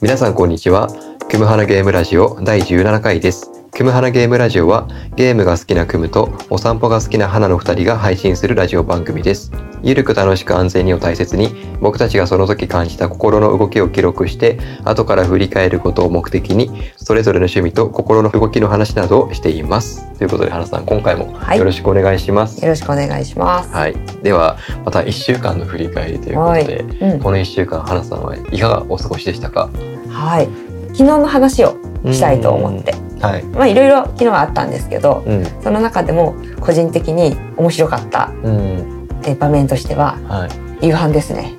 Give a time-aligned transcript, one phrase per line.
[0.00, 0.86] 皆さんこんにちは。
[1.28, 3.50] クムハナゲームラジオ第17回です。
[3.72, 4.86] クムハナゲームラジオは
[5.16, 9.50] ゲームが好きなクムとお散歩が好きな花の2人が配信するラジオ番組です。
[9.82, 20.06] ゆるく楽しく安全にを大切に僕たちがその時感じた心の動きを記録して後から振り返ることを目的にそれぞれの趣味と心の動きの話などをしています。
[20.18, 21.58] ということで花さん今回もはい。
[21.58, 22.62] よろしくお願いします。
[22.62, 23.70] よろしくお願いします。
[23.70, 26.78] はい、ではまた1週間の振り返りということで、
[27.12, 29.70] うん、この1週間花さんはいかがお過ごしでしたか？
[30.10, 30.48] はい。
[30.88, 35.44] 昨日の話をしたいと思って、はい、まあいろいろ昨日はあったんですけど、うん。
[35.62, 38.32] その中でも個人的に面白かった。
[38.42, 40.48] うんえ場面としてはは
[40.80, 41.54] い、夕飯ですね。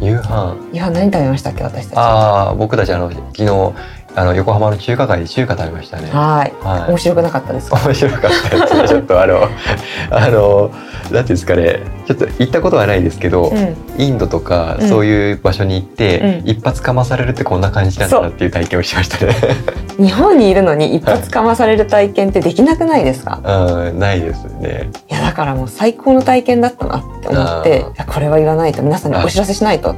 [0.00, 1.98] 夕飯夕飯何食べましたっけ私たち。
[1.98, 3.72] ああ僕たちあの昨日
[4.16, 6.10] あの横浜の中華街で中華食べましたね。
[6.10, 6.52] はい。
[6.64, 7.76] はい面白くなかったですか？
[7.84, 8.88] 面白かったですね。
[8.88, 9.48] ちょっとあの
[10.10, 11.80] あのなんていうんですかね。
[12.06, 13.76] ちょっと行ったことはないですけど、うん。
[13.98, 19.34] インドとかうんそういう場所に行って、うん一発かまされるってこんな感じなんだなっていう体験をしましたね。
[19.98, 23.38] 日本にいるのに一発かまされる体験ってできなくないですか？
[23.44, 24.90] うんないですね。
[25.10, 29.94] いやだからもう最高の体験だったなって思って、これは言わないと皆さんにお知らせしないと。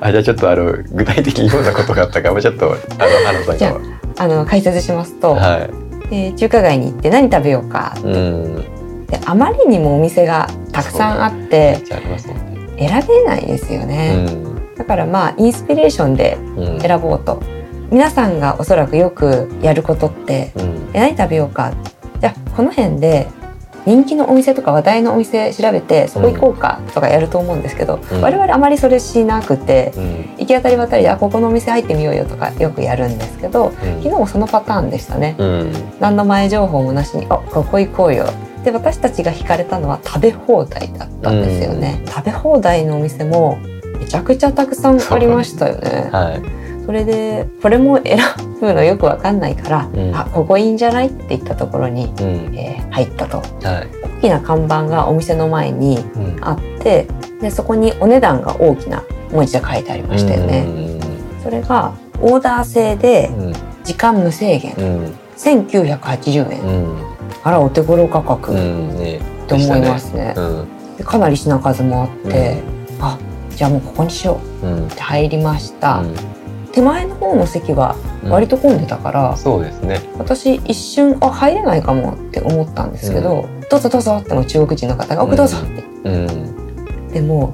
[0.00, 2.76] あじゃあちょっとあの具体的にどんなことがあったかもうちょっとあの
[3.26, 3.76] 花さんじゃ
[4.18, 5.70] あの解説しますと、がはい。
[6.10, 9.06] えー中華街に行って何食べようかうん。
[9.06, 11.82] であまりにもお店がたくさんあってね。
[12.78, 14.74] 選べないですようね、ん。
[14.76, 16.80] だからまあインスピレーションでうん。
[16.80, 17.42] 選ぼうと
[17.90, 20.90] 皆さんがおそらくよくやることってうん。
[20.94, 21.72] え何食べようか
[22.20, 23.26] じゃあこの辺で
[23.84, 28.20] 人気のお店とか話題のお店調べてそこ行こうかとかやると思うんですけど、うん。
[28.20, 30.36] 我々あまりそれしなくてうん。
[30.38, 35.36] 行き当たりばったりであここのお店入ってみようよとかよくやるんですけど昨日もそのパターンでしたね。
[35.38, 35.72] うん。
[36.00, 38.26] 何の前情報もなしに「あここ行こうよ」
[38.64, 43.58] で私たちが惹かれたのは食べ放題だったんですよね、食べ放題のお店も
[43.98, 46.08] めちゃくちゃたくさんありましたよね。
[46.12, 46.61] はい。
[46.84, 48.18] それでこれも選
[48.60, 52.54] ぶのよくわかんないから、うんあここいいんじゃないって言ったところに、うん。
[52.56, 53.88] えー入ったとはい。
[54.18, 56.38] 大きな看板がお店の前にうん。
[56.42, 57.06] あって
[57.40, 60.66] でそこにお値段が大きな文字で書いてありましたよね、
[61.42, 63.52] それがオーダー制でうん。
[63.82, 65.14] 時間無制限うん。
[65.36, 66.96] 1980円、うん。
[67.42, 68.96] あらお手頃価格、うん。
[68.98, 69.20] ね。
[69.48, 70.96] と思いますねうん。
[70.96, 72.62] でかなり品数もあって、
[73.00, 73.18] あ
[73.56, 74.86] じゃあもうここにしよううん。
[74.86, 76.14] って入りました、うん
[76.72, 80.00] 手前の方の席は割と混んでたから、そうですね。
[80.18, 87.08] 私一瞬あ入れないかもって思ったんですけど、どうぞどうぞっての中国人の方が奥どうぞって、うん。
[87.08, 87.52] でも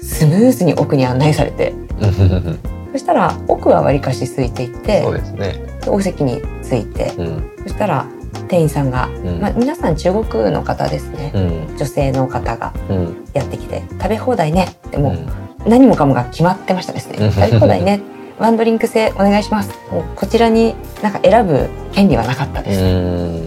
[0.00, 1.72] スムーズに奥に案内されて
[2.92, 5.54] そしたら奥はわりかし空いていてそうですね。
[5.84, 7.50] でお席に着いてうん。
[7.62, 8.06] そしたら
[8.48, 11.38] 店員さんが、うんまあ、皆さん中国の方ですね、う
[11.74, 11.76] ん。
[11.76, 13.16] 女性の方がうん。
[13.32, 15.28] やってきて食べ放題ねってもう、うん
[15.66, 18.00] 何もかもが決まってましたですねうん 食べ放題ね
[18.38, 19.70] ワンドリンク制お願いします。
[20.14, 23.46] こちらになんか選ぶ権利はなかったうです、ん。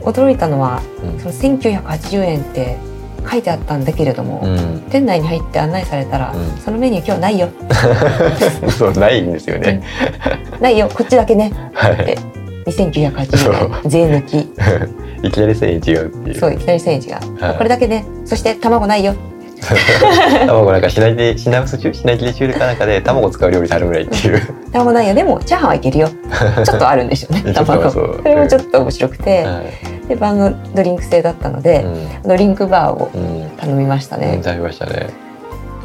[0.00, 1.20] 驚いたのはうん。
[1.20, 2.78] その1980円って
[3.30, 4.80] 書いてあったんだけれども、うん。
[4.90, 6.56] 店内に入って案内されたら、うん。
[6.58, 7.48] そのメニュー今日ないよ。
[8.78, 9.82] そうないんですよね。
[10.60, 10.88] ないよ。
[10.88, 11.52] こっちだけね。
[11.74, 12.16] はでい。
[12.70, 13.90] 2980円。
[13.90, 14.48] 税抜き。
[15.22, 16.40] いきなり千円違うっていう。
[16.40, 17.56] そういきなり1000円違う、はい。
[17.58, 18.06] これだけね。
[18.24, 19.14] そして卵ないよ
[20.46, 24.40] 卵なんか品切れ品薄中品切れ中かなんかで卵使う料理頼むぐらいっていう。
[24.72, 26.08] 卵ないよでもチャーハンはいけるよ
[26.64, 29.60] ちょっとあるんですよね卵それもちょっと面白くて、は
[30.04, 30.08] い。
[30.08, 31.84] で晩のドリンク制だったので、
[32.24, 33.42] うドリンクバーをん。
[33.42, 33.50] うん。
[33.56, 35.08] 頼みましたね、食べましたね。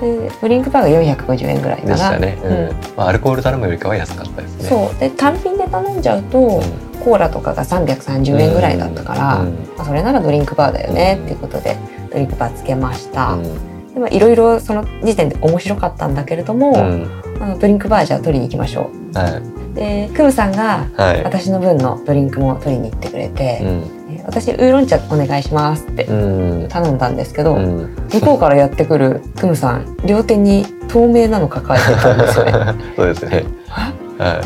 [0.01, 2.37] でドリンクバーが450円ぐらいかなでしたね。
[2.43, 2.69] ううんん。
[2.97, 4.69] まあアルコール頼むよりかは安かったですね。
[4.69, 6.61] そうで単品で頼んじゃうと、うん。
[7.05, 11.77] コーラとかが330円ぐらいだったから、うんまあ、それならドリンクバーだよねっていうことで
[12.09, 17.21] ドリンクバーつけました、うんでもいろいろその時点で面白かったんだけれども、うん。
[17.41, 21.01] あのドリンクバーじゃあ取りに行きましょはうでクムさんがい。
[21.01, 21.23] はい。
[21.23, 24.15] 私の分のドリンクも取りに行ってくれて、うん。
[24.17, 26.67] え私ウーロン茶お願いしますってうん。
[26.67, 27.95] 頼んだんですけど、うん。
[28.11, 33.45] 向こうからやってくるクムさん両手に透明なの抱えてたんですよね そうですね。
[33.69, 33.93] は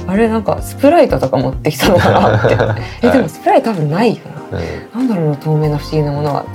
[0.07, 2.57] あれなんかスプライトとか持ってきたのかなって
[3.07, 4.21] えでもスプライト多分ないよ
[4.51, 4.63] な、い。
[4.95, 6.45] なんだろうな透明な不思議なものは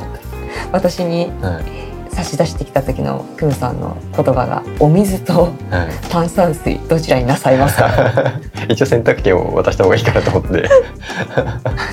[0.72, 1.42] 私にうん。
[1.54, 1.64] はい。
[2.10, 5.52] 差し出してきた時のクムさんの言葉が「お水とはい。
[6.10, 7.90] 炭酸水どちらになさいますか?
[8.70, 10.62] 一応選択権を渡した方がいいかなと思って。」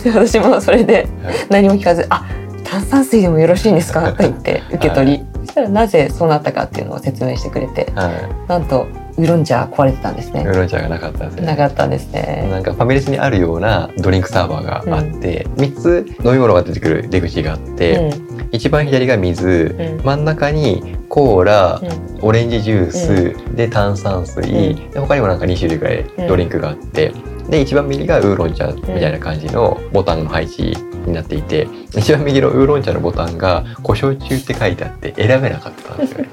[0.03, 1.07] で私もそれで
[1.49, 2.23] 何も聞かず「あ
[2.63, 8.11] 炭酸水でもよろしいんですか?」と言って受け取り、そしたらなぜそうなったかっていうのを説明してくれては
[8.47, 8.85] なんと
[9.17, 10.33] ウーロン茶壊れてたんですい。
[10.33, 11.47] ねウーロン茶がなかったんですね。
[11.47, 18.11] なかったんですねなんかファミレスにあるようなドリンクサーバーがあって、三3つ飲み物が出てくる出口があって、
[18.51, 20.03] 一番左が水、うん。
[20.03, 22.25] 真ん中にコーラ、うん。
[22.25, 24.91] オレンジジュース、で炭酸水、ん。
[24.91, 27.13] で他にもなんか2種類ぐらいドリンクがあって、
[27.49, 30.75] で一番右がウーロン茶みたいな感じのボタンの配置
[31.05, 31.67] になっていて、
[31.97, 36.29] 一番右のウーロン茶のボタンが故障中って書いてあって選べなかったんですよね。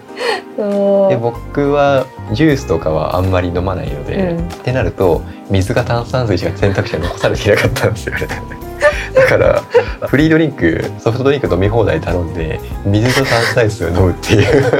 [1.08, 4.48] で僕はジュースとかはあんまり飲まないので、うん。
[4.48, 8.67] ってなると水か炭酸水しか選択肢が残されていなかったんですよね。
[9.14, 9.62] だから
[10.06, 14.72] フリードリンクソフトドリンク飲み放題頼んで水と炭酸水を飲むっていう。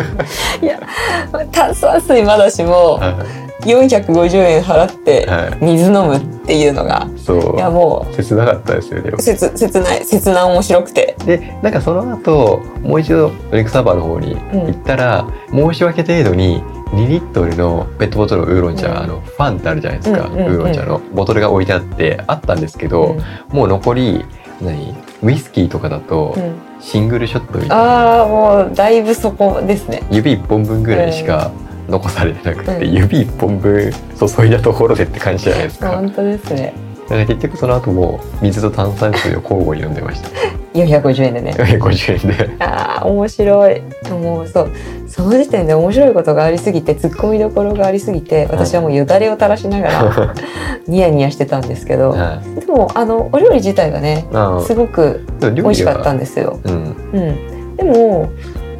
[1.52, 5.28] 炭酸水まだしもは450円払って
[5.60, 7.56] 水飲むっていうのがい、そう。
[7.56, 11.16] いやも切なかったですよねう切切ない切ない面白くて。
[11.26, 16.62] でなんかその後もう一度ドリンクサーバーの方に行ったら、申し訳程度に
[16.92, 18.98] 2リットルのペットボトルのウーロン茶、うん。
[18.98, 23.16] あのファンってあるじゃないですか、うんうんうんウーロン茶のボトルが置いてあってあったんですけど、
[23.48, 24.24] もう残り
[24.60, 26.42] 何ウイスキーとかだとうん。
[26.42, 30.02] うんシングルショットみたいな、ああもうだいぶそこですね。
[30.10, 31.50] 指1本分ぐらいしか
[31.88, 35.90] 残されてなくて、うん指1本分注いだところでって感じじゃないですか。
[35.90, 36.74] 本当ですね
[37.04, 40.28] だから結局その後も水と炭酸水を交互に飲んでました。
[40.74, 42.64] 450円でね50円で。
[42.64, 44.70] あー面白いもうそう
[45.08, 50.34] その時点で面白いことがありすぎてツッコミどころがありすぎて私はもうよだれを垂らしながら
[50.86, 56.18] ニヤニヤしてたんですけどはいでもあのお料理自体がねあすごくあ美味しかったんで。
[56.18, 56.60] ですよ。
[56.64, 56.96] うん。
[57.12, 58.30] うん、でも、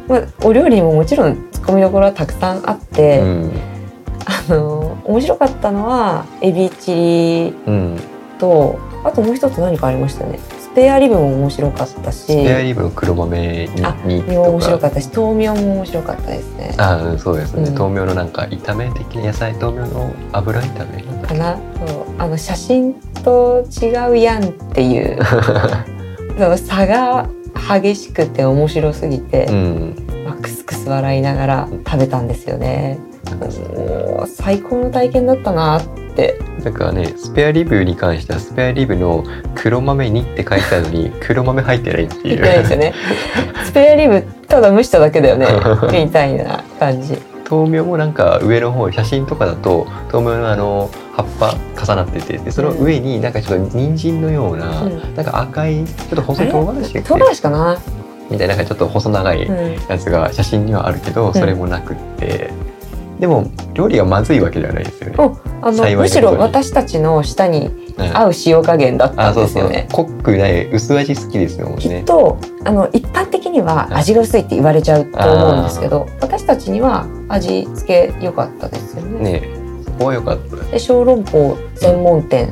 [0.09, 3.51] まあ、お料理にももちろんツッコミどころはたくさんあって、うん。
[4.25, 7.99] あの面白かったのはエビチリうん。
[8.39, 14.81] とあともう一つ何かありましたねスペアリブも面白かったしスペアリブの黒豆にも面白とか。
[14.83, 25.19] かったし豆苗も面白かったですねあうんそうですね、うん豆苗のなんか炒め的な野菜豆苗の油炒めかなそうあの写真と違うやんっていう
[26.37, 32.99] その差が激しくて面白すぎて、うんまあクスクス笑いながら食べたんですよね。
[33.75, 35.83] もう最高の体験だったなっ
[36.15, 36.39] て。
[36.63, 39.23] なんかねスペアリブに関してはスペアリブの
[39.55, 42.93] 黒豆にって書いてあるのに 黒豆入ってないっていう言ってないですよね。
[43.65, 45.47] スペアリブただ蒸しただけだよね
[45.93, 47.17] みたいな感じ。
[47.49, 50.89] 豆苗もなんか上の方写真とかだと豆苗のあの
[51.23, 57.77] 葉っぱ重なっててでその上になんかちょっと人参のような、うんなんか赤いちょっと細い唐辛子唐辛子かな？
[58.29, 59.73] みたいななんかちょっと細長いうん。
[59.89, 62.51] やつが写真にはあるけど、それもなくって
[63.19, 65.15] でも料理がまずいわけではないですよね。
[65.17, 69.89] おあのむしろ私たちの舌にはい合う塩加減だったんですよね。
[69.91, 72.03] 濃くない薄味好きですよきっね。
[72.03, 79.41] とあの一般的には味が薄いって言われちゃうと思うんですけど、私たちには味付け良かったですよね。
[79.41, 79.58] ねそ
[79.99, 80.55] こは良かった。
[80.55, 82.51] で小籠包専門店。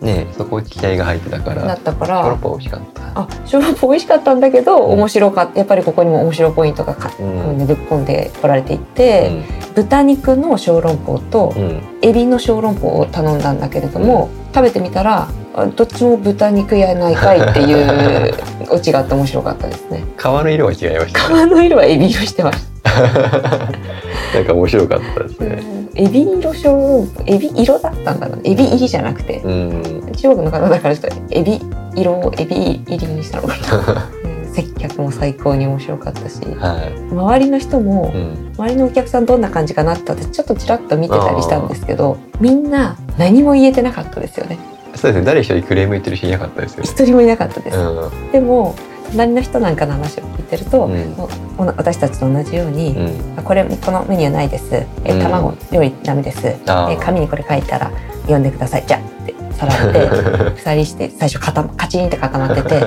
[0.00, 1.62] ねそこ期待が入ってたから。
[1.62, 2.36] だったかコロッら。
[2.36, 3.02] ポ美味しかった。
[3.14, 4.92] あ小籠包美味しかったんだけど、うん。
[4.92, 5.58] 面白かった。
[5.58, 7.58] やっぱりここにも面白ポイントがか、うん。
[7.58, 9.42] ねぶっ込んでこられていて、
[9.74, 11.62] 豚肉の小籠包とうん。
[11.62, 15.28] うんエビの小籠包を頼んだんだけれども、食べてみたらあ
[15.66, 18.34] どっちも豚肉やないかいっていう
[18.70, 20.04] オチがあって面白かったですね。
[20.16, 21.46] 皮の色は違いましたね。
[21.46, 25.62] 皮の色はエビ色してました、 なんか面白かったですね。
[25.94, 28.42] エビ色小エビ色だったんだろうね。
[28.44, 29.40] エビ入りじゃなくて。
[29.44, 30.12] うん。
[30.16, 31.60] 中国の方だからちょっとエビ
[31.96, 34.06] 色をエビ入りにしたのかな、
[34.46, 34.54] うん。
[34.54, 36.40] 接客も最高に面白かったし。
[36.56, 36.76] は
[37.10, 38.16] 周りの人もい。
[38.16, 38.48] うん。
[38.58, 44.58] 周りのお客さんどんな感じかなって私ちょっとちらっと見てたりしたんですけどみんな何も言えてなかったですよね
[44.98, 45.24] そうですね。
[45.24, 46.90] 誰一人クレーム言ってる人いなかったですよね。
[46.90, 48.32] 一人もいなかったです、うん。
[48.32, 48.74] でも
[49.12, 53.38] 隣の人なんかの話を聞いてると、うんもう私たちと同じように、うん。
[53.38, 56.58] あこれこのメニューないですえうん卵料理ダメです、え
[57.00, 57.90] 紙にこれ書いたら
[58.22, 60.10] 読んでくださいじゃあってさられて
[60.56, 62.84] 二人して最初固まカチンって固まってて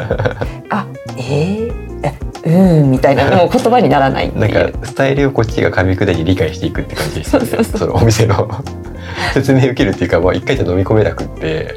[0.70, 0.86] あ
[1.18, 2.14] えー、え
[2.44, 7.46] うーんみたいな もう言葉にならないなんかスタイルをこっちが噛み砕いて理解していくって感じでしたね。
[7.46, 8.50] そうそうそうそのお店の
[9.34, 11.76] 説明受けるっていうか、まあ一回じゃ飲み込めなくって、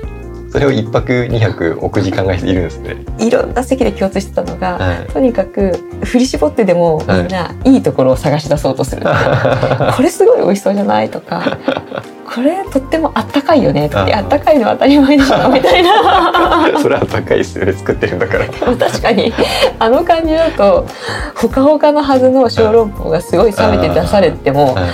[0.54, 2.94] それを一泊二泊置く時間がいるんですね。
[3.18, 5.06] いろんな席で共通してたのが、はい。
[5.08, 5.72] とにかく
[6.04, 11.42] 振り絞ってでもみんないいところを探し出そうとするっていう、 これすごい美味しそうじゃないとか
[12.32, 15.90] これとってもあったかいよねとかあったかいのは当たり前でしょみたいな
[16.80, 17.72] それは高いですよね。
[17.72, 18.46] 作ってるんだから。
[18.76, 19.34] 確かに
[19.80, 20.86] あの感じだと
[21.34, 24.84] ほかほかのはずの小籠包がすごい冷めて出されてもはい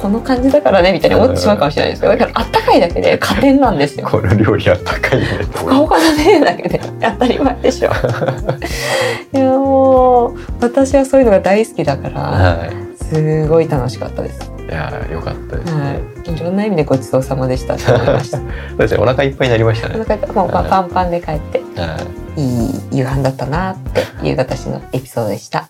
[0.00, 4.08] この感じだからねみたいに思ってしまうかもしれないですけどだからあったかいだけで 加点なんですよ。
[4.08, 7.90] この料理は高いねとほかほかだねだけで当たり前でしょ。
[9.32, 12.58] いやもう私はそういうのが大好きだからは
[12.96, 14.50] すごい楽しかったです。
[14.58, 14.62] い。
[14.62, 15.94] いやーよかったですね、は
[16.26, 18.38] い、いろんな意味でごちそうさまでしたって思いました。
[18.38, 18.44] そ
[18.76, 21.98] うですねお腹いっぱいになりましたおね腹もうパパンパンで帰っては
[22.36, 25.68] いいい夕飯だったなっていう私のエピソードでした。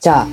[0.00, 0.26] じゃあ、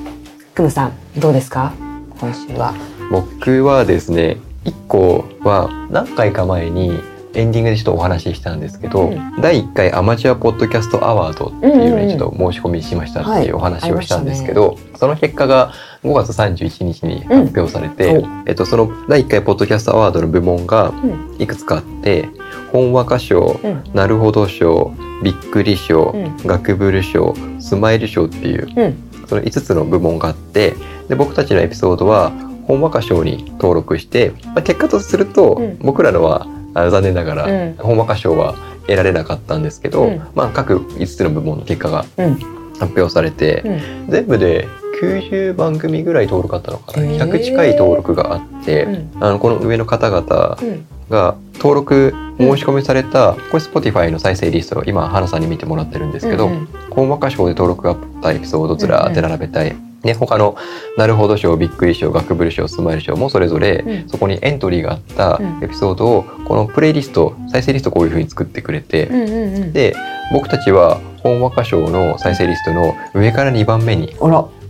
[0.55, 1.73] クムさんどうですか？
[2.17, 2.73] 今週は。
[3.11, 6.97] 僕はですね一個は何回か前に
[7.33, 18.43] エンディングでちょっとお話ししたんですけど、う第1回アマチュアポッドキャストアワードっていうのにちょっと申し込みしましたっていうお話をしたんですけど、その結果が5月31日に発表されて、うん。
[18.47, 21.35] えっと、その第1回ポッドキャストアワードの部門がうん。
[21.37, 22.29] いくつかあって
[22.71, 23.83] 本和歌賞うん。
[23.93, 26.37] なるほど賞びっくり賞、うん。
[26.47, 30.75] ガクブル賞スマイル賞っていううんその5つの部門があって
[31.07, 32.31] で僕たちのエピソードは
[32.67, 35.77] 本和歌賞に登録して、まあ、結果とすると、うん。
[35.79, 37.75] 僕らのはあの残念ながら、うん。
[37.77, 40.21] 本和歌賞は得られなかったんですけど、うん。
[40.33, 42.35] まあ、各5つの部門の結果がうん。
[42.79, 44.09] 発表されて、うん。
[44.09, 44.67] 全部で
[45.01, 47.17] 90番組ぐらい登録あったのかな、へー。
[47.17, 49.23] 100近い登録があって、うん。
[49.23, 60.55] あのこの上の方々うんが登録申し込みされた、これ Spotify の再生リストを今花さんに見てもらってるんですけど、うん本和歌賞で登録があったエピソードずらーって並べたい、で他の
[60.97, 64.09] 「なるほど賞」「びっくり賞」「学部賞」「スマイル賞」もそれぞれうん。
[64.09, 65.63] そこにエントリーがあったうん。
[65.63, 69.73] エピソードをこのプレイリスト再生リストこういう風に作ってくれて、うんうんうん。
[69.73, 69.95] で
[70.31, 74.15] 僕たちは本和歌賞の再生リストの上から2番目に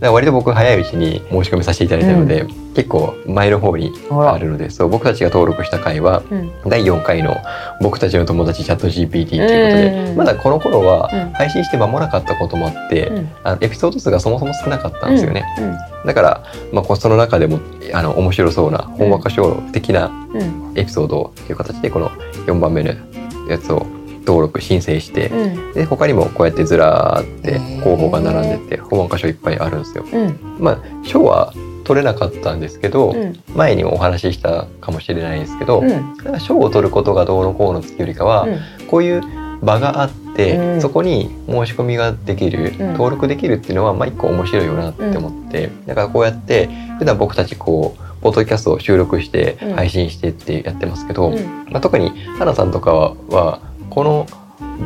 [0.00, 6.50] かあら、ら割と僕早いうちに申し込みさせていただいたので、結構前の方にあるのでそう僕たちが登録した回はうん。
[6.66, 7.34] 第4回の
[7.80, 10.16] 「僕たちの友達チャット GPT」っていうことで、うん。
[10.18, 11.32] まだこの頃はうん。
[11.32, 13.30] 配信して間もなかったこともあって、うん。
[13.44, 15.78] あのエピソード数がそもそも少なかったんですよね、うん。
[16.06, 17.60] だから、まあ、その中でも
[17.94, 20.72] あの面白そうな本和歌賞的なうん。
[20.74, 22.10] エピソードという形でこの
[22.46, 22.92] 4番目の
[23.48, 23.86] やつを
[24.26, 25.72] 登録申請して、うん。
[25.72, 30.04] で他にもこうやってずらーって候補が並んでて本和歌賞いっぱいあるんですよ。
[30.12, 30.38] うん。
[30.58, 31.52] まあ賞は
[31.84, 33.38] 取れなかったんですけど、うん。
[33.54, 36.16] 前にもお話ししたかもしれないですけど、うん。
[36.58, 38.48] を取ることがどうのこうのっていうよりかは、
[38.88, 39.22] こういう
[39.62, 40.80] 場があって、うん。
[40.80, 42.92] そこに申し込みができる、うん。
[42.94, 46.68] 登録できるっていうのはまあ一個面白いよなって思って、だからこうやって
[46.98, 49.74] 普段僕たちこうポッドキャストを収録してうん。
[49.74, 51.66] 配信してってやってますけど、うん。
[51.70, 53.60] まあ、特に花さんとかはは
[53.96, 54.26] この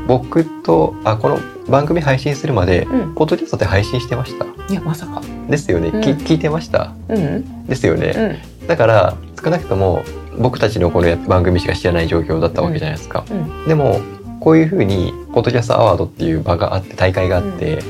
[0.07, 3.15] 僕とあこの番組配信するまで、うん。
[3.17, 4.45] ポッドキャストって配信してました？
[4.73, 5.21] いやまさか。
[5.49, 6.01] ですよね、うん。
[6.01, 6.95] き聞いてました？
[7.09, 7.67] うん。
[7.67, 8.69] ですよね、うん。
[8.69, 10.05] だから少なくとも
[10.39, 13.67] 僕たちのこのや番組しか知らない状況だったわけじゃないですか、うん。
[13.67, 14.01] でも
[14.39, 17.81] こういうふうにポッドキャストアワードっていう場があって大会があって、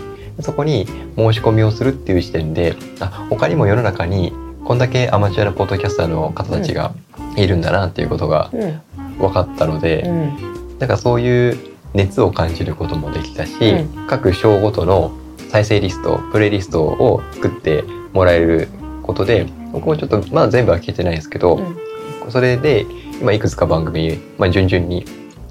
[0.40, 0.86] そこに
[1.16, 4.32] 申し込みをするっていう時点であ他にも世の中に
[4.64, 6.94] こんだけアマチュアのポッドキャスターの方たちが
[7.36, 8.80] いるんだなっていうことがうん。
[9.18, 11.58] 分かったので、うんだからそういう
[11.94, 15.12] 熱を感じることもできたし、う各章ごとの
[15.50, 18.68] 再生リストプレイリストを作ってもらえる
[19.02, 22.30] ことで僕もちょっとまだ全部は聞いてないですけど、うん。
[22.30, 22.86] それで
[23.20, 25.04] 今いくつか番組、まあ、順々に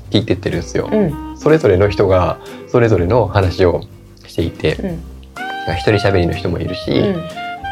[0.09, 0.89] 聞いてってるんですよ。
[0.91, 1.38] うん。
[1.38, 3.83] それぞれの人がそれぞれの話を
[4.25, 5.00] していてうん。
[5.74, 7.21] 一人喋りの人もいるし、うん。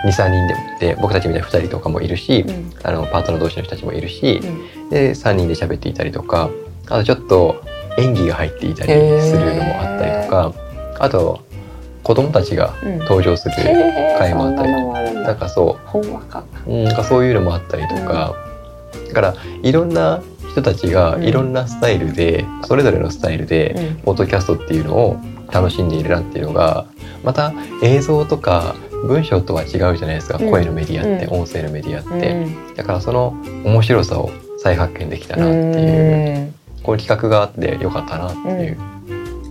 [0.06, 0.48] 23人
[0.80, 2.72] でで僕たちみたいな2人とかもいるし、うん。
[2.84, 4.90] あのパートナー同士の人たちもいるし、うん。
[4.90, 6.50] で3人で喋っていたりとか
[6.89, 7.63] あとちょっと
[7.98, 10.53] 演技が入っていたりするのもあったりとか
[11.00, 11.48] あと
[12.08, 13.00] 子供たちがうん。
[13.00, 13.56] 登場する、
[14.17, 15.22] 回もあったりそんなのもあるんだ。
[15.24, 16.46] なんかそほんわか。
[16.65, 18.34] う、うん、なんかそういうのもあったりとか、
[19.10, 21.24] だからいろんな人たちがうん。
[21.25, 23.96] いろんなスタイルで、それぞれのスタイルで、うん。
[24.03, 25.17] ポッドキャストっていうのを
[25.51, 26.86] 楽しんでいるなっていうのが
[27.24, 27.53] また
[27.84, 28.75] 映像とか
[29.06, 30.50] 文章とは違うじゃないですか、うん。
[30.50, 31.41] 声のメディアって、うん。
[31.41, 32.75] 音声のメディアって、うん。
[32.75, 36.57] だからその面白さを再発見できたなっていう、うん
[36.88, 38.77] こういう企画があってよかったなっていう、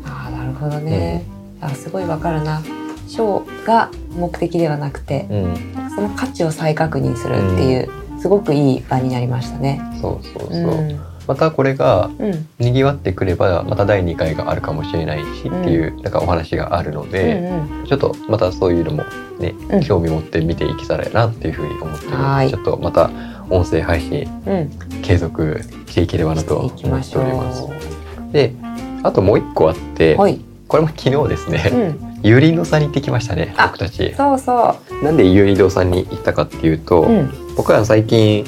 [0.07, 1.23] ああなるほどね。
[1.61, 2.63] あすごいわかるな。
[3.07, 5.55] ショーが目的ではなくて、うん。
[5.95, 9.83] その価値を再確認するっていう、すごくいい場になりましたね。
[10.01, 11.01] そうそうそう、うん。
[11.27, 12.49] またこれがうん。
[12.59, 19.05] にぎわってくればまた第2回があるかもしれないしっていう、なんかお話があるので、うんちょっとまたそういうのも
[19.39, 19.81] ね、うん。
[19.83, 22.51] 興味持って見ていけたらなっていうふうに思ってるのではい。
[22.51, 23.11] ちょっとまた
[23.51, 24.71] 音声配信うん
[25.03, 27.65] 継続していければなと思ってょおります。
[27.65, 28.33] う。
[28.33, 28.55] で
[29.03, 30.41] あともう一個あって、はい。
[30.69, 32.21] これも昨日ですうね、ん。
[32.23, 34.15] ゆりのさんに行ってきましたねあ僕たち。
[34.17, 37.07] そうそなんでゆりのさんに行ったかっていうと、う。
[37.07, 37.55] うん。
[37.57, 38.45] 僕は最近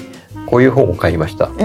[0.47, 1.47] こういう本を買いました。
[1.47, 1.65] ん老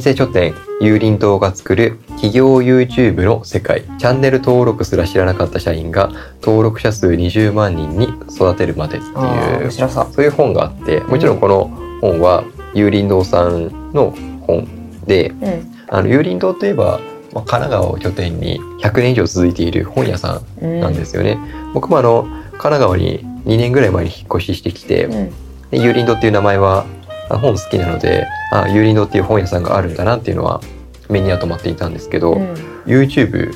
[0.00, 6.10] 舗書店有林堂が作る企業 YouTube の世界チャンネル登録すら知らなかった社員が
[6.42, 9.70] 登録者数20万人に育てるまでっていう。
[9.70, 14.14] そういう本があってもちろんこの本は有林堂さんの
[14.46, 14.66] 本
[15.06, 15.72] でうん。
[15.88, 17.00] あの有林堂といえば、
[17.32, 20.80] まあ、神奈川を拠点に100年以上続いている本屋さんうん。
[20.80, 21.38] なんですよね。
[21.74, 25.32] 僕もあの神奈川に2年ぐらい前に引っ越ししてきて、うん
[25.72, 26.84] でユーリンドっていう名前は
[27.30, 30.60] あ本好きなのであユーリンドっていう本屋さんがあるんだなっていうのは
[31.08, 33.54] 目には留まっていたんですけど、うん YouTube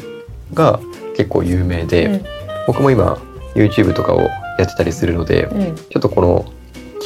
[0.54, 0.78] が
[1.16, 2.24] 結構有名で、うん
[2.66, 3.16] 僕も今
[3.54, 6.52] YouTube とかをやってたりするので、うんちょっとこの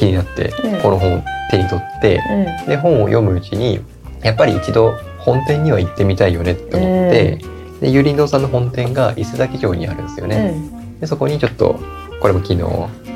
[0.00, 0.80] 気になってうん。
[0.80, 2.20] この本を手に取って、
[2.64, 2.68] うん。
[2.68, 3.80] で本を読むうちに
[4.22, 7.38] やっぱり一度本店には行ってみたいよねって思って、
[7.80, 10.54] でユーリンドさんの本店が伊勢崎町にあるんですよね。
[11.00, 11.78] でそこにちょっと
[12.20, 12.62] これも昨日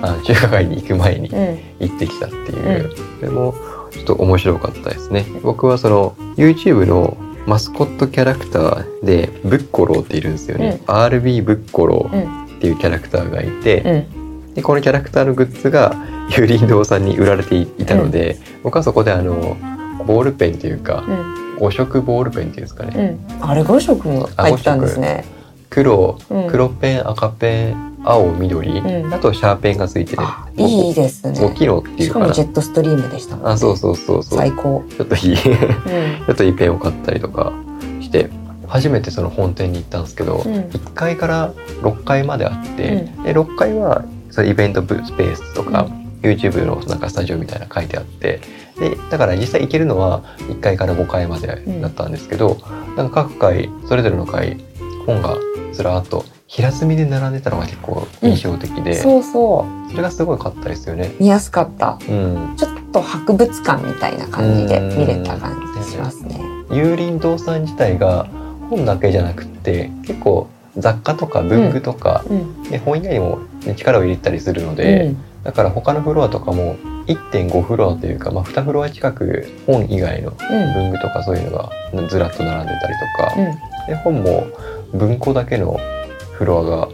[0.03, 1.39] あ中華街に行く前にうん。
[1.39, 3.55] うん行ってきたっていう、それも
[3.91, 5.27] ちょっと面白かったですね。
[5.43, 10.81] 僕はその YouTube のマスコットキャラクターでブッコローっているんですよね。
[10.87, 12.21] RB ブッコロうん。
[12.21, 14.24] ーっていうキャラクターがいて、うん
[14.55, 15.95] でこのキャラクターのグッズが
[16.37, 19.57] ユーリン堂さんに売られていたので、僕はそこであの
[20.07, 21.45] ボールペンっていうかうん。
[21.59, 23.49] 5色ボールペンっていうんですかね、うん。
[23.49, 25.25] あれ5色も入ったんですね。
[25.71, 26.49] 黒うん。
[26.49, 29.15] 黒ペン赤ペン青緑、うん。
[29.15, 31.39] あとシャーペンがついてるあいいですね。
[31.39, 33.43] 5機能っていうかなジェットストリームでしたね。
[33.45, 34.39] あそうそうそうそう。
[34.39, 34.85] 最高。
[34.97, 35.57] ちょっといいちうん。
[36.29, 37.53] ょっといいペンを買ったりとか
[38.01, 38.31] して
[38.67, 40.53] 初めてその本店に行ったんですけど、うん。
[40.53, 45.87] 1階から6階まであって、で6階はそのイベントブスペースとか、
[46.23, 48.41] YouTube のなんかスタジオみたいなの書いてあって
[48.79, 52.59] でだから実際行けるのは1階から5階までだったんですけど、
[52.97, 54.59] なんか各階それぞれの階
[55.07, 55.37] 本が
[55.73, 59.97] ずらーっと平積みで並んでたのが結構印象的で、そそうそう。
[59.97, 61.13] れがすごいかったですよね。
[61.21, 61.99] 見やすかった。
[62.09, 66.41] うん、ちょっと博物館みたいな感じで見れた感じしますね。
[66.71, 68.27] 有林堂さん自体が
[68.71, 72.63] 本だけじゃなくって結構雑貨とか文具とか、うん。
[72.65, 80.73] で本以外にも、ね、力を入れたりするので、だから他のフロアとかも1.5フロアというか、まあ、2フロア近く本以外のうん。
[80.75, 81.71] 文具とかそういうのが
[82.09, 83.87] ずらっと並んでたりとか、うん。
[83.87, 84.47] で本も
[84.93, 85.79] 文庫だけの
[86.33, 86.89] フロアが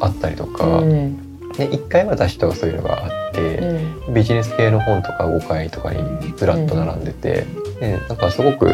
[0.00, 1.40] あったりとか、うん。
[1.52, 3.58] で1階は雑誌とかそういうのがあって、
[4.06, 4.14] うん。
[4.14, 6.02] ビジネス系の本とか5階とかに
[6.36, 7.46] ずらっと並んでて、
[7.80, 8.72] でなんかすごく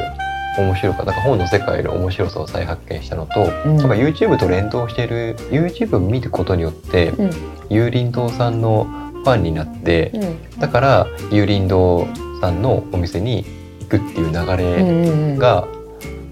[0.58, 1.12] 面白かった。
[1.12, 3.76] 本の世界の面白さを再発見したのと、うん。
[3.76, 7.30] なんか YouTube と連動している YouTube を見ることによって、うん。
[7.68, 10.60] 有林堂さんのファンになって、うん。
[10.60, 12.06] だから有林堂
[12.40, 13.44] さんのお店に
[13.80, 14.82] 行くっていう流うんれう
[15.36, 15.38] ん。
[15.38, 15.66] が、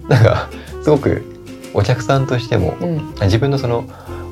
[0.09, 0.49] なんか
[0.83, 1.23] すごく
[1.75, 3.14] お客さんとしてもうん。
[3.23, 3.85] 自分のその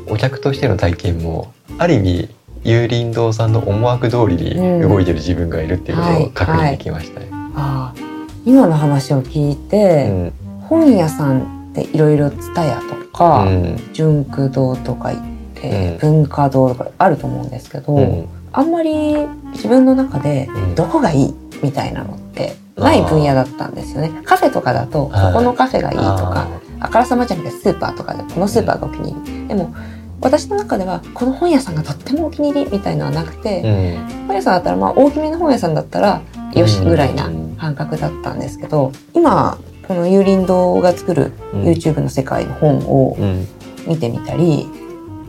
[0.08, 2.28] お客としての体験もある意味
[2.64, 7.28] 有林堂さんの思惑通りに動いてる自分がいるっていうことを確認できましたね。
[7.54, 8.09] ああ
[8.50, 10.32] 今の話を聞いて、うん。
[10.62, 13.76] 本屋さんっていろいろ蔦屋とか、うん。
[13.92, 15.22] 純駆堂とか行っ
[15.54, 16.24] て、うん。
[16.24, 18.28] 文化堂とかあると思うんですけど、うん。
[18.52, 19.14] あんまり
[19.52, 20.74] 自分の中でうん。
[20.74, 24.10] どこがいいみたいなのってない分野だったんですよね。
[24.24, 25.32] カフェとかだとこはい。
[25.32, 26.48] このカフェがいいとか、
[26.80, 29.48] ああからさまじゃなくてスーパーとかでこのスーパーがお気に入り。
[29.48, 29.72] でも
[30.20, 36.20] 私の中ではこの本屋さんがとってもお気に入りみたいのはなくて、ー本屋さんだったらまあ大きめの本屋さんだったら
[36.54, 43.46] よしうんぐらいな感覚だったんですけど今この有林堂が作るうん YouTube の世界の本をうん
[43.86, 44.68] 見てみたり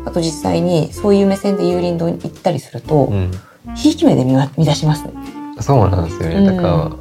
[0.05, 3.31] あと実際にそういう目線で有林堂に行ったりするとうん
[3.75, 5.11] ひいき目で見わ見出しますね。
[5.59, 6.35] そうなんですよね。
[6.37, 6.91] うんだから、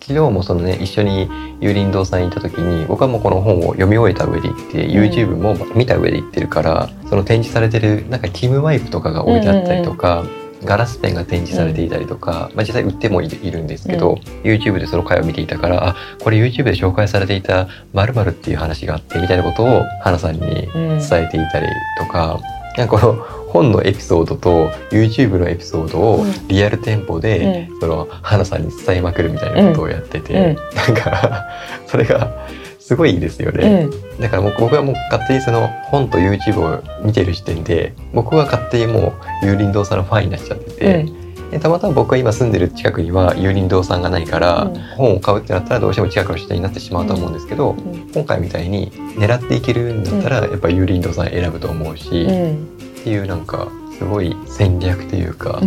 [0.00, 1.28] 昨日もそのね一緒に
[1.60, 10.24] 有林堂さんに行った時に僕はもうこの本を読み終えた上で行って、YouTube も見た上で行ってるからその展示されてるなんかキムワイプとかが置いてあったりとか、
[10.66, 14.18] ガラスペンが展示されていたりとか、まあ、実際売ってもいるんですけど、うん。
[14.42, 20.98] YouTube でその回を見ていたからあこれ YouTube で紹介されていた〇〇っていう話があってみたいなことを花さんにうん。
[20.98, 21.66] 伝えていたり
[21.98, 22.40] とか、
[22.76, 23.14] なんかこの
[23.48, 26.48] 本のエピソードと YouTube のエピソードをうん。
[26.48, 30.56] リアル店舗で、その花さんに伝えまくるみたいなことをやってて、うん。
[30.74, 31.46] なんか
[31.86, 32.46] それが
[32.86, 33.86] すごいですようね。
[33.86, 41.06] んだからもう僕はもう勝手にその本と YouTube を見てる時点で僕は勝手にもう有林堂さんのファンになっちゃってて、
[41.50, 44.74] でたまたま僕が今住んでる近くには有林堂さんがないから、うん。
[44.96, 48.08] 本を買うってなったらどうしても近くの人になってしまうと思うんですけど、うん。
[48.14, 52.68] 今回みたいに狙っていけるんだったら、やっぱ有林堂さん選ぶと思うし、っうん。
[53.02, 53.68] ていうなんか
[53.98, 55.60] すごい戦略というか、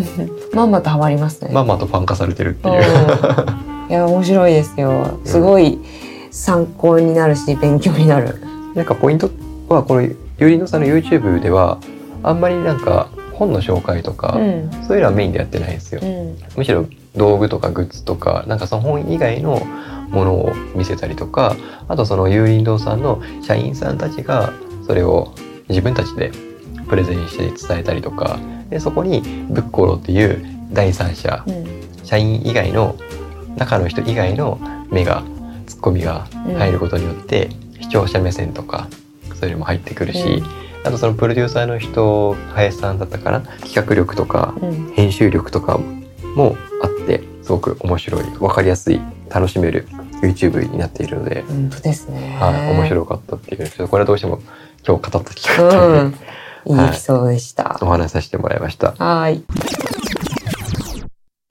[0.54, 1.52] まんまとハマりますね。
[1.54, 2.76] まんまとファン化されてるっていう。
[3.88, 3.92] うん。
[3.92, 5.20] いや面白いですよ。
[5.26, 5.80] すごい
[6.32, 8.40] 参考になるし勉強になる。
[8.76, 9.30] なんかポイント
[9.68, 11.80] はこのゆりのさんの YouTube では
[12.24, 16.06] あんまりなんか本の紹介とか、うんそういうのはメインでやってないんですよう。
[16.06, 19.62] んむしろ道具とかグッズとかなんかその本以外の
[20.10, 21.56] ものを見せたりとか
[21.88, 24.52] あとその有林堂さんの社員さんたちが
[24.86, 25.34] それを
[25.70, 26.32] 自分たちで
[26.88, 28.40] プレゼンして伝えたりとか
[28.70, 32.96] でそこにブッコロっていう第三者うん社員以外の
[33.56, 35.24] 中の人以外の目が
[35.70, 36.28] ツッコミが
[36.58, 38.88] 入ることによって、視聴者目線とか
[39.40, 40.44] そういうのも入ってくるし、
[40.84, 45.78] あとそのプロデューサーの人林さんだったかな企画力とかうん編集力とか
[46.36, 49.88] もあってすごく面白い分かりやすい楽しめる
[50.22, 52.36] YouTube になっているので、本当ですね。
[52.40, 54.40] はい、面白かったっていうちょこれはどうしても
[54.86, 56.00] 今日語ったきたかったので、
[56.66, 56.80] うん。
[56.80, 57.78] いいエピソードでした。
[57.82, 59.44] お話しさせてもらいましたはい。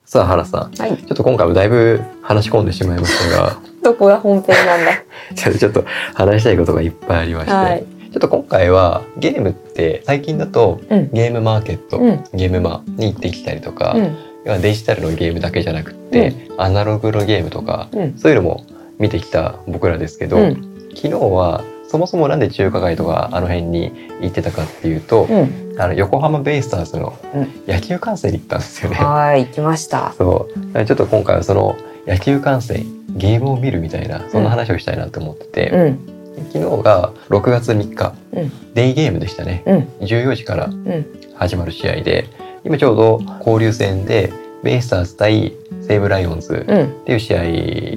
[0.05, 0.97] さあ原さんはい。
[0.97, 5.03] ちょっと今回もだいぶ話し込んでしまいましたがどこが本編なんだ？
[5.35, 7.85] ちょっとちょっと話したいことがいっぱいありまして、はい。
[8.13, 11.11] ちょっと今回はゲームって最近だとうん。
[11.11, 12.25] ゲームマーケット、うん。
[12.35, 14.17] ゲームマに行ってきたりとか、うん。
[14.45, 18.19] 要はデジタルのゲームだけじゃなくって、アナログのゲームとかうん。
[18.19, 18.67] そういうのも
[18.99, 20.91] 見てきた僕らですけど、うん。
[20.95, 25.81] 昨日はそもそもなんで中華街とかあの辺に行ってたかっていうと、うん。
[25.81, 28.97] あの横浜ベイスターズのうん野球観戦に行ったんですよね。
[28.97, 29.47] はい。
[29.47, 30.13] 行きました。
[30.19, 36.19] そうちょっと今回はその野球観戦ゲームを見るみたいなそんな話をしたいなと思ってて、うん。
[36.53, 39.79] 昨日が6月3日、うんデイゲームでしたねうん。
[40.01, 41.07] 14時からうん。
[41.35, 42.27] 始まる試合で
[42.65, 46.85] 今ちょうど交流戦でベイスターズ対西武ライオンズうん。
[46.85, 47.35] っていう試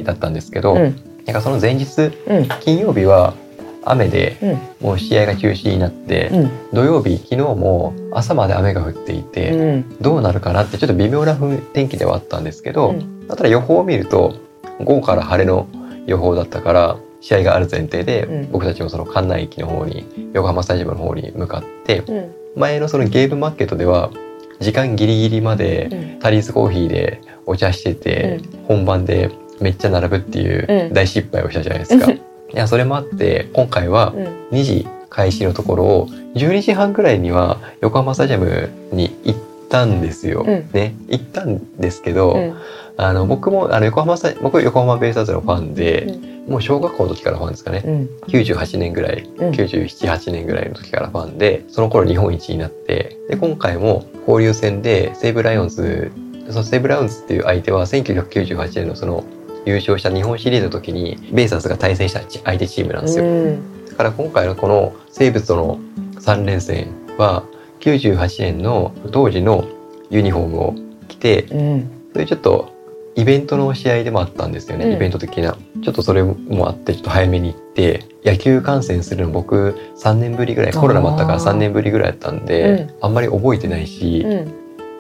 [0.01, 0.95] 合だったんですけど、うん。
[1.25, 2.47] なんかその前日うん。
[2.59, 3.35] 金曜日は
[3.83, 4.87] 雨でうん。
[4.87, 6.51] もう試合が中止になって、うん。
[6.73, 9.95] 土曜日昨日も朝まで雨が降っていて、うん。
[9.99, 14.35] どうなるかなってちょっと微妙な風天気ではあったんですけど、うんただ予報を見ると
[14.79, 15.69] 午後から晴れの
[16.05, 22.31] 予報だったから試合がある前提で、うん僕たちもその関内駅の方に横浜スタジアムの方に向かってうん。
[22.57, 24.11] 前のそのゲームマーケットでは
[24.59, 26.19] 時間ギリギリまでうん。
[26.19, 32.11] タリーズコーヒーでお茶してて、本番でめっちゃ並ぶっていううん大失敗をしたじゃないですか。
[32.53, 34.41] いやそれもあって今回はうん。
[34.51, 40.45] 2時開始のところを12時半ぐらいには横浜スタジアムに行ったんですよ。
[40.47, 42.57] うんね行ったんですけど、うん。
[42.97, 47.83] あの僕もあの横浜僕横浜ベイスターズのファンで、うんもう小学校の時からファンですかね。
[47.85, 48.09] うん。
[48.27, 56.11] 98年ぐらい、うん978年ぐらいの時からファンでその頃日本一になってで今回も交流戦で西武ライオンズ
[56.49, 59.23] その西武ライオンズっていう相手は1998年のその
[59.65, 63.25] 優勝した日本シリーズの時にベイスターズが対戦した相手チームなんですよ。
[63.25, 63.85] うん。
[63.85, 65.79] だから今回のこの西武との
[66.19, 67.43] 3連戦は
[67.79, 69.67] 98年の当時の
[70.09, 70.75] ユニフォームを
[71.07, 71.91] 着てうん。
[72.13, 72.81] そういうちょっと
[73.15, 84.53] イベントの試合でもあったんですよね、うんイベント的なちょっとそれもあってちょっと早めに行って野球観戦するの僕3年ぶりぐらいコロナもあったからあー3年ぶりぐらいだったんで、あんまり覚えてないし、うん。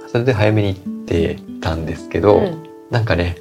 [0.07, 3.37] それで早めに行ってたんですけど、うんなんかね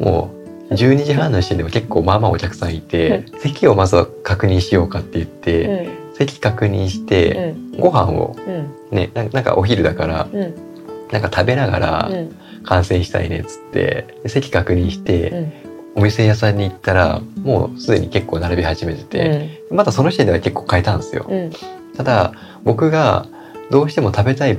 [0.00, 0.37] もう
[0.70, 8.74] 12時半の時点でも結構まあまあお客さんいて、席をまずは確認しようかって言って、席確認して、ご飯をうん。
[8.90, 10.54] ねななんかお昼だからうん。
[11.12, 12.34] なんか食べながらうん。
[12.64, 15.52] 観戦したいねっつってで席確認して、うん。
[15.96, 21.26] お店屋さんに行ったらもうすでに結構並び始めてて、まだその時点では結構買えたんですよ。
[21.28, 21.50] うん。
[21.96, 22.32] ただ
[22.64, 23.26] 僕が
[23.70, 24.58] どうしても食べたい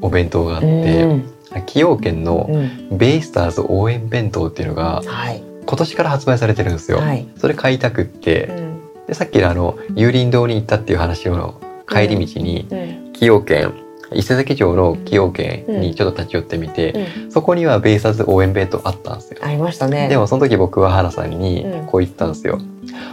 [0.00, 1.31] お弁当があって、うん。
[1.52, 2.98] 崎陽軒のうん。
[2.98, 5.42] ベイスターズ応援弁当っていうのがはい。
[5.64, 6.98] 今年から発売されてるんですよ。
[6.98, 7.26] はい。
[7.36, 8.80] それ買いたくって、うん。
[9.06, 13.12] でさっきのあの有林堂に行ったっていう話の帰り道にうん。
[13.12, 13.72] 崎陽軒
[14.14, 16.92] 伊勢崎町の崎陽軒にちょっと立ち寄ってみて、
[17.24, 17.32] うん。
[17.32, 19.38] そこにはベイスターズ応援弁当あったんですよ。
[19.42, 20.08] ありましたね。
[20.08, 22.58] でもその時僕は原さんにうんこう言ったんですよ。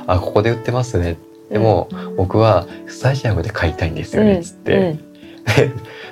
[0.08, 1.18] あここで売ってますね。
[1.50, 5.00] でも僕はスタジアムで買いたいんですよねっつって、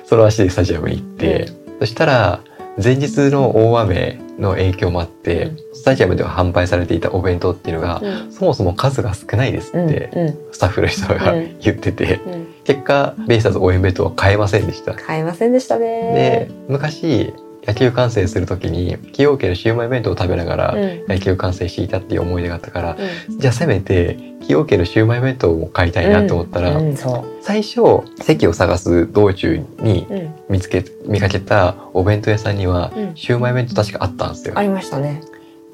[0.04, 2.40] その足でスタジアムに行って、そしたら
[2.82, 8.32] 前日の大雨の影響もあって、うんスタジアムでは販売されていたお弁当っていうのが、うん。
[8.32, 9.86] そもそも数が少ないですうん。
[9.86, 10.52] って、うん。
[10.52, 12.46] スタッフの人がうん言ってて、うん。
[12.64, 14.94] 結果ベイスターズ応援弁当は買えませんでした。
[14.94, 16.50] 買えませんでしたでね。
[16.68, 17.32] 昔
[17.68, 21.04] 野球観戦する時に崎陽軒のシウマイ弁当を食べながらうん。
[21.06, 22.96] 野球観戦していたっていう思い出があったから、
[23.28, 23.38] うん。
[23.38, 27.82] じゃあせめて崎陽軒のシウマイ弁当を買いたいなと思ったら、うん、そ最初
[28.22, 30.14] 席を探す道中にう。
[30.14, 30.34] うん。
[30.48, 33.16] 見つけ見かけたお弁当屋さんにはうん。
[33.16, 34.62] シウマイ弁当確かあったんですよあ。
[34.62, 35.20] りましたね。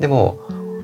[0.01, 0.41] でも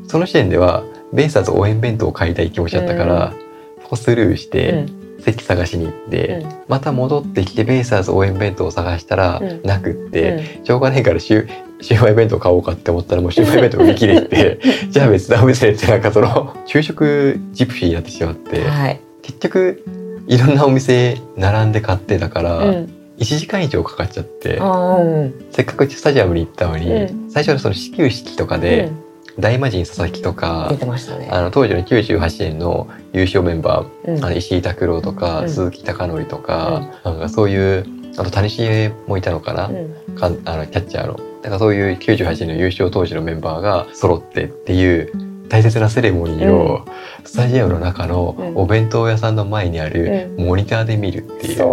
[0.07, 3.35] その時点ではベイスターズ応援弁当を買いたい気持ちだったから、
[3.83, 5.00] そこスルーしうて、ん。
[5.23, 11.49] 席探しに行って、うんまた戻ってきてベイスターズ応援弁当を探したら、うんなくって、しょうがないからシュ
[11.81, 19.01] シウマイ弁当買おうかって思ったらもうシウマイ弁当売り切れて じゃあ別なお店でってなんかその昼食ジプシーになってしまって、はい。
[19.23, 19.85] 結局
[20.27, 22.95] いろんなお店並んで買ってたから、うん。
[23.19, 25.35] 1時間以上かかっちゃってうん。
[25.51, 29.10] せっかくスタジアムに行ったのに、う最初のその始球式とかで、うん
[29.41, 31.29] 大魔神佐々木とか出てましたね。
[31.31, 34.25] あの当時の98年の優勝メンバーうん。
[34.25, 35.51] あの石井拓郎とか、うん。
[35.51, 40.15] 鈴木貴則とか,、なんかそういうあと谷繁もいたのかな、うん。
[40.15, 41.15] かんあのキャッチャーの。
[41.43, 45.11] だからそういう98年の優勝当時のメンバーが揃ってっていう
[45.49, 46.85] 大切なセレモニーを
[47.25, 48.57] スタジアムの中のうん。
[48.57, 51.65] お弁当屋さんの前にあるモニターで見るっていう、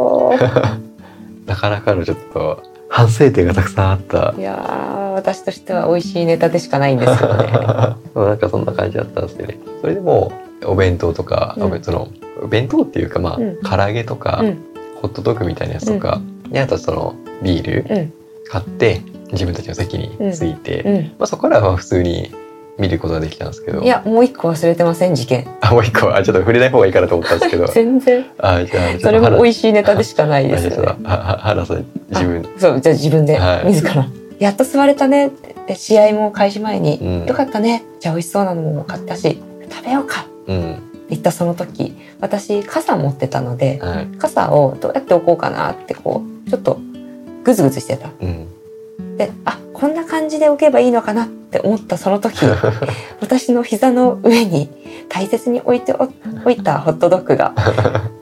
[1.46, 4.34] なかなかのちょっと反省点がたくさんあった。
[4.38, 7.52] いやー私としては美味しいネタでしかないんですよね。
[8.14, 9.58] なんかそんな感じだったんですよね。
[9.82, 10.32] それでも
[10.64, 11.84] お弁当とか、うん。
[11.84, 12.08] その
[12.48, 13.58] 弁当っていうかまあ、うん。
[13.64, 14.58] 唐揚げとか、うん。
[15.02, 18.14] ホットドッグみたいなやつとか、であとそのビールうん。
[18.48, 19.02] 買って
[19.32, 20.96] 自分たちの席に着いて、うん。
[20.96, 22.32] まあそこからは普通に
[22.78, 23.82] 見ることができたんですけど。
[23.82, 25.48] いやもう一個忘れてません事件。
[25.62, 27.66] あもう一個はちょっと触れない方がいいかなと思ったんですけど。
[27.66, 28.24] 全然。
[28.38, 30.96] あじゃあ それも美味味しいネタでしかないですよね。
[31.04, 32.42] 原さん自分。
[32.56, 33.66] あそうじゃあ自分で、はい。
[33.66, 34.06] 自ら
[34.40, 35.28] やっと座れたね。
[35.28, 37.26] って試合も開始前に、うん。
[37.26, 37.84] よかったね。
[38.00, 40.28] じゃあ美味しそうなのも買ったし食べようか。
[40.48, 40.84] うん。
[41.10, 44.08] 言ったその時私傘持ってたのではい。
[44.18, 46.80] 傘をどうやって置こうかなってこうちょっと
[47.44, 48.10] グズグズしてた。
[48.20, 48.48] うん。
[49.18, 52.46] であこんな感じで置けばいいのかなって思ったその時
[53.22, 54.70] 私の膝の上に
[55.10, 56.04] 大切に置いてお
[56.42, 57.54] 置いたホットドッグが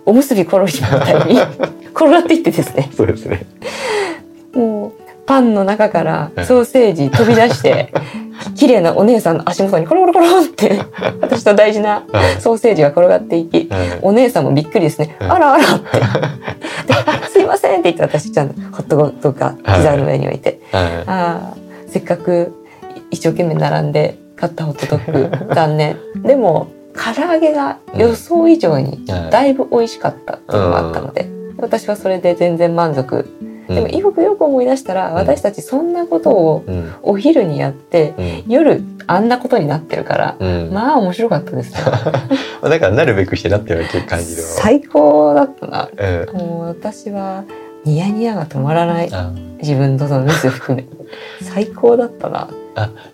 [0.06, 1.40] おむすびコロリみたいに
[1.96, 2.90] 転がっていってですね。
[2.96, 3.46] そうですね。
[4.54, 4.95] もう
[5.26, 7.92] パンの中からソーセージ飛び出して
[8.56, 10.80] 綺麗なお姉さんの足元にコロコロコロって
[11.22, 15.16] 私と大事なはいソーセージが転がっていきはいお姉さんもびっくりですね。
[15.20, 15.86] うんあらあらって。
[17.30, 21.58] すいませんって言って私ちゃんとホットドッグが膝の上に置いて、はいああ
[21.88, 22.54] せっかく
[23.12, 25.98] 一生懸命並んで買ったホットドッグ残念。
[26.24, 33.28] でも唐揚げが予想以上にはいだいぶ美味しかったっていうのがあったので、私はそれで全然満足。
[33.68, 35.14] でもよくよく思い出したら、ん。
[35.14, 36.94] 私たちそんなことをうん。
[37.02, 38.52] お昼にやってうん。
[38.52, 40.72] 夜あんなことになってるから、うん。
[40.72, 41.80] まあ面白かったですね。
[42.62, 44.42] だからなるべくしてなってる感じの。
[44.42, 45.90] 最高だったな。
[45.96, 46.38] うん。
[46.38, 47.44] もう私は
[47.86, 49.32] ニヤニヤが止まらないあ。
[49.62, 50.86] 自分とそのミス含め。
[51.42, 52.50] 最高だったな。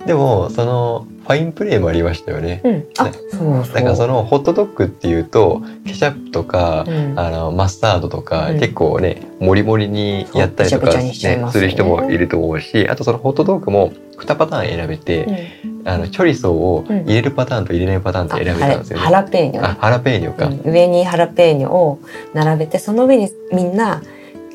[0.07, 2.61] でもそのファインプレーもありましたよね。
[2.63, 2.85] うん。
[2.97, 3.11] あ、ね。
[3.29, 3.75] そうそう。
[3.75, 7.13] だからそのホットドッグっていうとケチャップとか、うん。
[7.19, 8.59] あのマスタードとか、うん。
[8.59, 15.51] 結構ねもりもりにやったりとか、ねまする人もいると思うしあとそのホットドッグも2パターン選べて、
[15.85, 19.03] あのチョリソーを入れるパターンと入れないパターンとあ選べたんですよね。
[19.03, 19.61] ハラペーニョ。
[19.61, 20.45] ねあハラペーニョか。
[20.45, 20.61] うん。
[20.65, 21.99] 上にハラペーニョを
[22.33, 24.01] 並べてその上にみんな、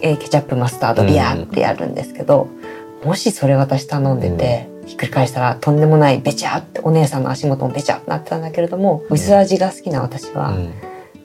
[0.02, 2.48] えーケチャップマスタードビヤーってやるんですけど、
[3.04, 10.74] もしそれ私頼んでて、ひっくり返したらとんでもないべちゃってお姉さんの足元もべちゃってなってたんだけれども薄味が好きな私は、うん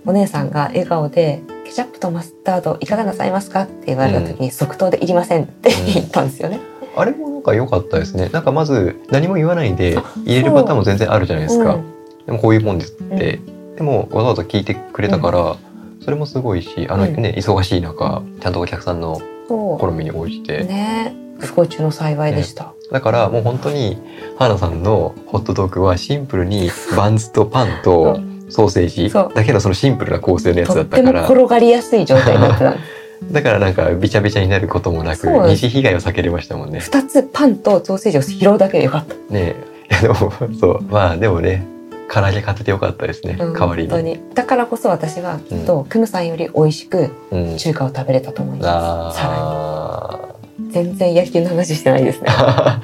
[0.03, 6.60] お姉さんが笑顔で「ケチャップとマスタードいかがなさいますか?」って言われた時に即答で「いりません」ってうん言ったんですよね。
[6.95, 8.29] あれもなんか良かったですね。
[8.34, 11.75] なんかまず何も言わないであ入れるパターンも全然あるじゃないですか。
[11.75, 11.84] うん
[12.25, 13.39] でもこういうもんですって。
[13.77, 15.55] でもわざわざ聞いてくれたから、
[16.03, 20.61] それもすごいし、あのうんね、忙しい中、ちゃんとお客さんのそ好みに応じて。
[20.61, 21.15] うね。
[21.39, 22.73] 不幸中の幸いでした。
[22.91, 23.97] だからもう本当に
[24.37, 31.25] 花さんのホットドッグはシンプルにバンズとパンとソーセージだけのそのシンプルな構成のやつとだったから。
[31.25, 32.75] 転がりやすい状態になってた。
[33.31, 36.79] だからなんかびちゃびちゃになることもなく二次被害を避けれましたもんね。
[36.79, 39.15] 二つパンとソーセージを拾うだけでよかった。
[39.33, 39.55] ね。
[40.01, 40.15] でも
[40.59, 40.81] そう。
[40.89, 41.65] まあでもね
[42.12, 44.19] 唐揚げ買っててよかったですね、うん代わりに。
[44.34, 49.17] だからこそ私はきっと、クムさんより美味しくうん、中華を食べれたと思います。
[49.17, 50.19] さらあ
[50.60, 52.28] に全然野球の話してないですね。
[52.30, 52.82] あ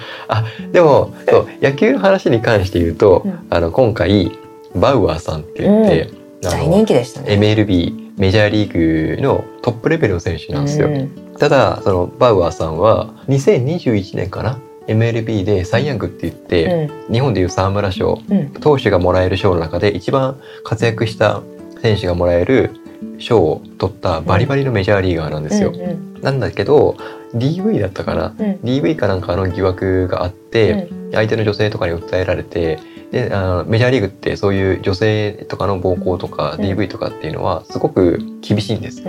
[0.72, 4.32] でもそう野球の話に関して言うと、うんあの今回
[4.76, 6.10] バウアーさんって言って、
[6.42, 7.34] 大人気でしたね。
[7.34, 10.88] MLB メジャーリーグのトップレベルの選手なんですよ。
[10.88, 18.50] うんただそのバウアーさんは2021年かな MLB でサイ・ヤングって言って、日本でいう沢村賞うん。
[18.52, 21.42] 投手がもらえる賞の中で一番活躍した
[21.82, 22.72] 選手がもらえる
[23.20, 25.72] 賞を取ったバリバリのメジャーリーガーなんですよ。
[25.74, 26.22] うんうん。
[26.22, 26.98] なんだけど
[27.36, 28.56] DV だったかなうん。
[28.64, 32.80] DV かなんかの疑惑があって、相手の女性とかに訴えられて
[33.12, 36.62] であのメジャーリーグってそういう女性とかの暴行とかうん。
[36.62, 39.04] DV とかっていうのはすごく厳しいんです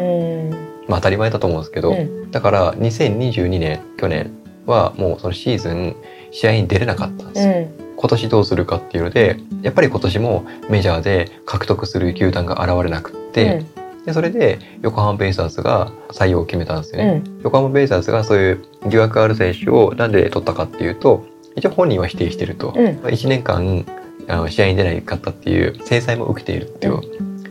[0.88, 2.30] まあ当たり前だと思うんですけど、うん。
[2.30, 4.32] だから2022年去年
[4.68, 5.96] はもうそのシーズン
[6.30, 7.54] 試合に出れなかったんですよ。
[7.54, 7.88] うん。
[7.96, 13.64] 今年どうするかっていうのでやっぱり今年もメジャーで獲得する球団が現れなくって、
[14.06, 17.22] でそれで横浜ベイスターズが採用を決めたんですよね。
[17.26, 17.40] うん。
[17.42, 21.26] 横浜ベイスターズがそういう疑惑ある選手をなんで取ったかっていうと
[21.56, 22.86] 一応本人は否定してると、うん。
[23.00, 23.84] 1年間
[24.28, 27.02] あの試合に出ないかったっていう制裁も受けているっていう,、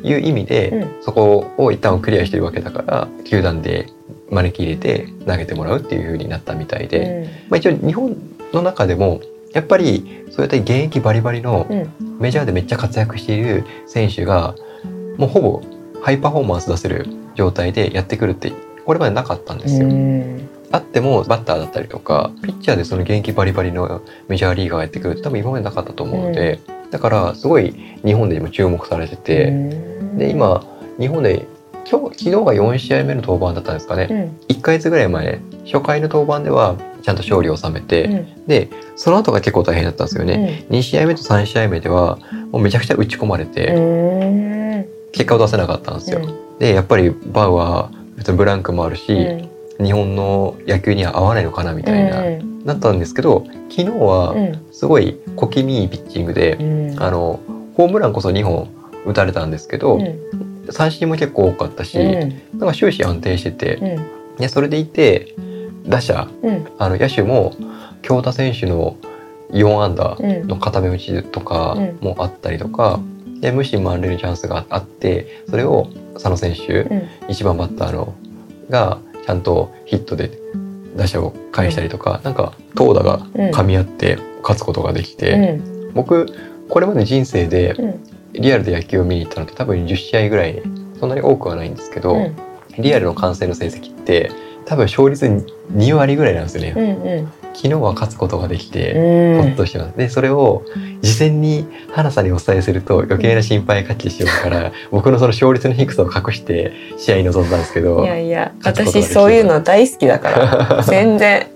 [0.04, 1.04] いう意味で、うん。
[1.04, 3.88] そこを一旦クリアしてるわけだから球団で
[4.30, 8.16] 招き入れて投げてもらうっていう風になったみたいで、まあ、一応日本
[8.54, 9.22] の中でも
[9.54, 11.94] やっぱりそうやって現役バリバリのうん。
[12.20, 14.56] メジャーでめっちゃ活躍している選手が
[15.18, 15.62] もうほぼ
[16.02, 18.52] ハイパフォーマンス出せる状態でやってくるって
[18.86, 19.88] これまでなかったんですよ。
[19.88, 20.50] うん。
[20.72, 26.60] あってもバッターだったりとかピッチャーでその現役バリバリのメジャーリーガーがやってくるって多分今までなかったと思うので、
[26.90, 29.52] だからすごい日本でも注目されてて、
[30.18, 30.66] で今
[31.00, 31.46] 日本で
[31.90, 34.08] 今日昨日が4試合目の登板だったんですかね、
[34.50, 34.56] うん。
[34.56, 38.46] 1ヶ月ぐらい前初回の登板ではちゃんと勝利を収めて、うん。
[38.46, 42.20] でその後が結構大変だったんですよね、2試合目と3試合目では
[42.52, 46.60] もうめちゃくちゃ打ち込まれて、うん結果を出せなかったんですよ、うん。
[46.60, 49.86] でやっぱりバウは別にブランクもあるし、うん。
[49.86, 52.66] 日本の野球には合わないのかなみたいな、うん。
[52.66, 54.66] なったんですけど昨日はうん。
[54.74, 56.64] すごい小気味いいピッチングで、う
[56.96, 57.02] ん。
[57.02, 57.40] あの
[57.76, 58.70] ホームランこそ2本
[59.06, 62.60] 打たれたんですけど、うん三振も結構多かったし、うん。
[62.60, 64.38] なんか終始安定してて、うん。
[64.38, 65.34] でそれでいて
[65.86, 66.68] 打者うん。
[66.78, 67.56] あの野手も
[68.02, 68.98] 京田選手の
[69.52, 70.48] 4安打うん。
[70.48, 71.98] の固め打ちとかうん。
[72.02, 73.00] もあったりとか、
[73.42, 77.10] で無心満塁のチャンスがあってそれを佐野選手、うん。
[77.28, 78.14] 1番バッターの
[78.70, 80.32] がちゃんとヒットで
[80.96, 85.94] 打者を返したりとか、なんか投打が噛み合って勝つことができて、うん。
[85.94, 86.28] 僕
[86.70, 88.07] これまで人生でうん
[88.40, 90.62] リアルで野球を見に行ったのって多分10試合ぐらい
[91.00, 92.36] そんなに多くはないんですけど、うん。
[92.78, 94.32] リアルの観戦の成績って
[94.66, 95.26] 多分勝率
[95.74, 97.32] 2割ぐらいなんですよね、うんうん。
[97.56, 99.44] 昨日は勝つことができて、うん。
[99.44, 99.98] ほっとしてます。
[99.98, 100.64] でそれを
[101.02, 111.48] 事前に花さんにお伝えすると余計な心配かけてしまうから、 僕のその勝率の低さを隠して試合に臨んだんですけどいやいや私そういうの大好きだから 全然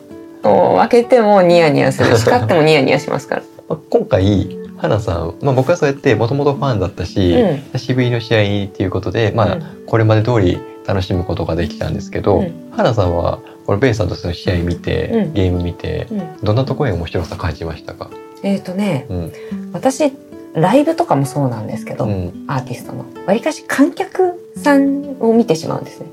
[0.44, 2.18] もう負けてもニヤニヤする。
[2.18, 3.44] し勝ってもニヤニヤしますから。
[3.70, 7.58] まあ今回花さん、まあ、僕はそうやってもともとファンだったし、うん。
[7.74, 9.86] 久しぶりの試合っていうことで、まあうん。
[9.86, 12.72] これまで通り楽しむことができたんですけど、うん。
[12.72, 15.34] 花さんはこのベイさんとその試合見て、うん。
[15.34, 16.38] ゲーム見てうん。
[16.44, 18.10] どんなところに面白さ感じましたか、
[18.42, 19.32] えっ、とねうん。
[19.72, 20.12] 私
[20.56, 22.46] ライブとかもそうなんですけど、うん。
[22.48, 23.06] アーティストの。
[23.28, 26.08] わりかし観客さんを見てしまうんですね。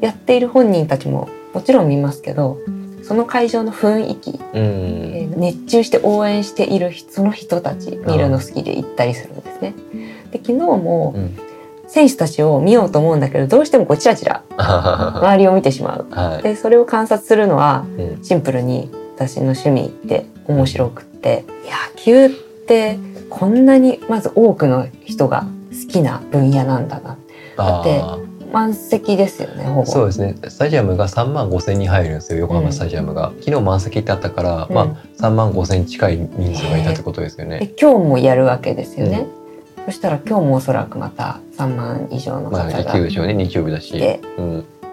[0.00, 2.58] やっている本人たちももちろん見ますけど
[3.06, 4.38] その会場の雰囲気、うん。
[4.54, 9.74] えー熱中して応援している人その人たち見るの好きで行ったりするんですね。
[10.30, 11.38] で昨日もうん。
[11.88, 16.06] 選手たちを見ようと思うんだけどどうしてもこうチラチラは 周りを見てしまう。
[16.40, 18.24] い、でそれを観察するのはうん。
[18.24, 22.98] シンプルに私の趣味で面白くって野球って
[23.30, 27.16] こんなにまず多くの人が好きな分野なんだな。
[27.56, 28.18] だってあ
[28.52, 30.34] 満席ですよねそうですね。
[30.48, 34.74] スタジアムが3万5千人入るんですよ横浜スタジアムが、昨日満席ってあったから、うん。
[34.74, 39.26] まあ3万5千近い人数がいたってことですよね、で今日もやるわけですよね、
[39.86, 44.20] そしたら今日もおそらくまた3万以上のまあ方が野球でしょうね日曜日だし、っ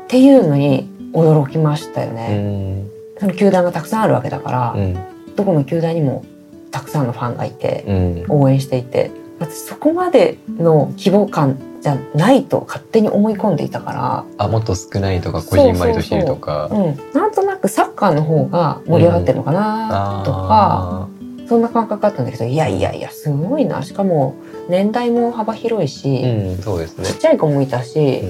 [0.08, 2.90] ていうのに驚きましたようね、ん。
[3.20, 4.98] その球団がたくさんあるわけだから、うん。
[5.36, 6.24] どこの球団にも
[6.72, 8.26] たくさんのファンがいて、うん。
[8.42, 9.12] 応援していて。
[9.40, 16.70] 私そこまでの規模感じゃないと勝手に思い込んでいたかあもっと少ないとかこじんまりとしてるとか。
[16.72, 21.10] ら、うん、なんとなくサッカーの方が盛り上がってるのかなとか、
[21.50, 23.84] そんな感覚あったんだけどいやいやいやすごいな。
[23.84, 24.36] しかも
[24.70, 27.06] 年代も幅広いし、うんそうですね。
[27.06, 28.22] ちっちゃい子もいたし、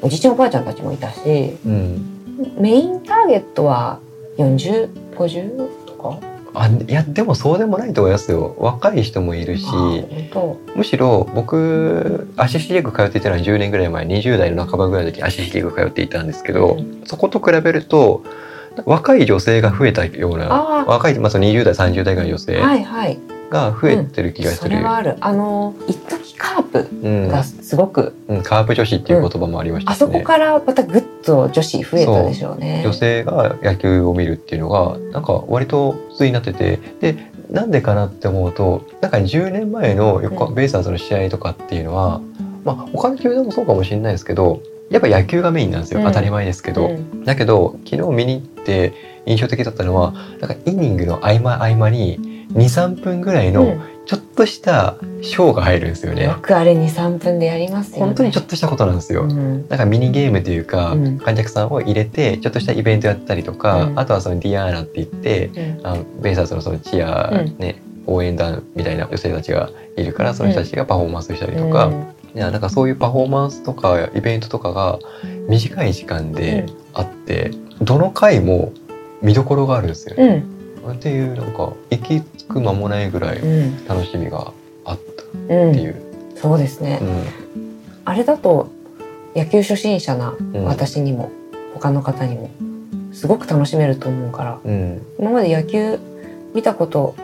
[0.00, 2.54] おじいちゃんおばあちゃんたちもいたしうん。
[2.60, 3.98] メインターゲットは
[4.36, 6.20] 4050とか？
[6.60, 8.56] あいやでもそうでもないと思いますよ。
[8.58, 9.66] 若い人もいるし。
[10.74, 17.02] むしろ僕アシスリーグ通っていたのは10年ぐらい前20代の半ばぐらいの時アシスリーグ通っていたんですけど、うん。
[17.04, 18.24] そこと比べると
[18.84, 22.60] 若い女性が増えたような若い、まあ、その20代30代ぐらいの女性。
[22.60, 23.18] はいはい
[23.50, 25.16] が増えてる気がする、それはある。
[25.20, 27.28] あの一時カープうん。
[27.28, 32.82] がすごく、うんカープ女子っていう言葉もありましたしね、あそこからまたぐっと女子増えたでしょうね。
[32.84, 36.78] 女性が野球を見るっていうのがなんか割と普通になってて。
[37.00, 40.54] でなんでかなって思うとなんか10年前の横うん。
[40.54, 42.20] ベイスターズの試合とかっていうのは、
[42.62, 46.06] まあ他の球団もそうかもしれないですけどやっぱ野球がメインなんですよ、うん。
[46.06, 47.24] 当たり前ですけど、うん。
[47.24, 48.92] だけど昨日見に行って
[49.24, 58.06] 印象的だったのはなんかイニングの合間合間に23分ぐらいのちょっとしたショーが入るんですよね、よくあれ23分でやりますよね。
[58.06, 59.68] 本当にちょっとしたことなんですよ、うん。
[59.68, 61.18] なんかミニゲームというか、うん。
[61.18, 63.98] 観客さんを入れてちょっとしたイベントやったりとか、うん。
[63.98, 65.86] あとはそのディアーナって言ってうん。
[65.86, 67.58] あのベイスターズのそのチア、うん。
[67.58, 71.92] ね応援団みたいな女性たちがいるからその人たちがパフォーマンスしたりとか、
[72.34, 74.98] いやなんかそういうパフォーマンスとかイベントとかが
[75.46, 77.50] 短い時間であって、
[77.82, 78.72] どの回も
[79.20, 80.42] 見どころがあるんですようね。
[80.92, 83.86] んっていうなんか行き着く間もないぐらいうん。
[83.86, 84.52] 楽しみが
[84.84, 86.02] あったっうんていう。
[86.36, 87.24] そうですね、うん。
[88.04, 88.70] あれだと
[89.34, 90.64] 野球初心者なうん。
[90.64, 91.30] 私にも、
[91.74, 92.50] 他の方にも
[93.12, 95.02] すごく楽しめると思うからうん。
[95.18, 95.98] 今まで野球
[96.54, 97.14] 見たこと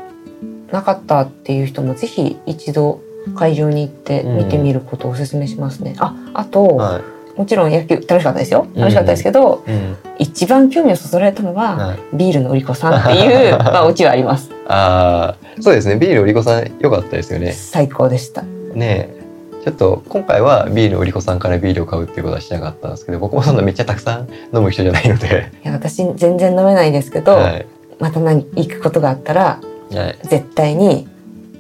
[0.71, 3.01] なかったっていう人もぜひ一度
[3.35, 5.95] 会場に行って見てみることをお勧めしますね。
[5.99, 7.03] ああと、はい
[7.37, 8.67] もちろん野球楽しかったですよ。
[8.75, 9.97] 楽しかったですけど、うん。
[10.19, 11.99] 一番興味をそそられたのは、はい。
[12.15, 14.51] ビールの売り子さんっていう まあオチはあります。
[14.69, 15.97] ああそうですね。
[15.97, 17.53] ビール売り子さん良かったですよね。
[17.53, 18.43] 最高でした。
[18.43, 19.25] ねえ。
[19.65, 27.67] ちょっと今回はビールの売り子さんからビールを買うっていうことはしなかったんですけど僕もそんなめっちゃたくさん飲む人じゃないので、いや私全然飲めないですけど、はい。
[27.99, 29.61] また何行くことがあったら
[29.93, 31.07] はい、絶対に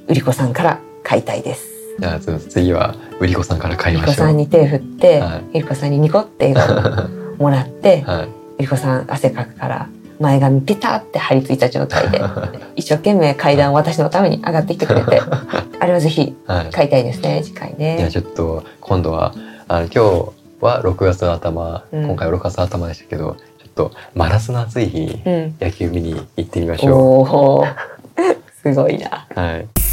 [0.09, 4.15] 売り子さんから買いたいですじゃあつ次は売り子さんから買いましょう。
[4.15, 5.59] さんに手振って、はい。
[5.59, 6.55] 売り子さんにニコって
[7.39, 8.25] もらって、はい。
[8.25, 9.89] 売り子さん汗かくから
[10.21, 12.23] 前髪ピタって張り付いた状態で
[12.77, 15.21] 一生懸命階段を私のために上がってきてくれて
[15.81, 16.67] あれはぜひはい。
[16.71, 19.35] 買いたいですね次回じゃあねちょっと今度は
[19.67, 20.01] あの今日
[20.61, 22.05] は6月の頭、うん。
[22.05, 25.55] 今回は6月の頭でしたけどちょっと真夏の暑い日にうん。
[25.61, 27.21] 野球見に行ってみましょお
[27.61, 27.67] お
[28.63, 29.27] すごいな。
[29.37, 29.41] う。
[29.41, 29.84] はい。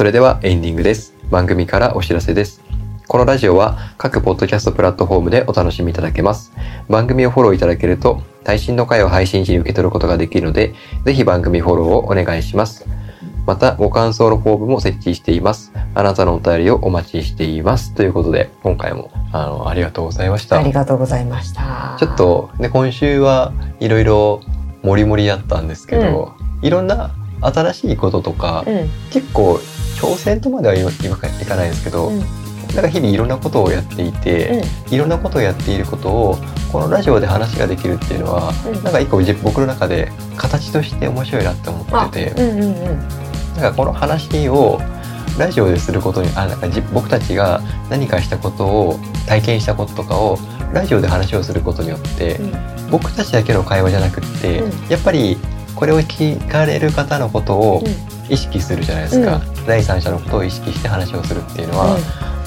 [0.00, 1.12] それではエンディングです。
[1.30, 2.62] 番組からお知らせです。
[3.06, 6.52] このラジオは各ポッドキャストプラットフォームでお楽しみいただけます。
[6.88, 10.74] 番組をフォローいただけると最新の回を配信時に受け取ることができるので、
[11.04, 12.86] ぜひ番組フォローをお願いします。
[13.44, 15.70] また、ご感想のフォームも設置しています。
[15.94, 17.94] あなたのお便りをお待ちしています。
[17.94, 20.56] ということで、今回もあのありがとうございました。
[20.56, 24.40] ありがとうございましたちょっとね今週はいろいろ
[24.82, 26.32] もりもりだったんですけど、
[26.62, 27.10] いろんな
[27.42, 29.60] 新しいこととか、うん結構
[30.00, 32.18] 挑戦とまではいいかないんですけど、うん。
[32.74, 36.38] なんか日々いろんなことをやっていて、いろんなことをやっていることを
[36.72, 38.82] このラジオで話ができるっていうのは、うん。
[38.82, 42.98] なんか一個じ僕の中で形として面白いなって思あってて、うんうんうん。
[43.56, 44.80] なんかこの話を
[45.38, 50.38] ラジオですることにあなんかじ僕たちが何かしたことを体験したこととかを
[50.72, 52.90] ラジオで話をすることによって、うん。
[52.90, 54.88] 僕たちだけの会話じゃなくって、うん。
[54.88, 55.36] やっぱり
[55.74, 57.82] これを聞かれる方のことを
[58.28, 61.98] 意識するじゃないですか、第三者のことを意識して話をするっていうのは、